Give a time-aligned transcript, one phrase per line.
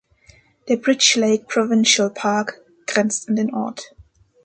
[0.67, 3.93] Der Bridge Lake Provincial Park grenzt an den Ort.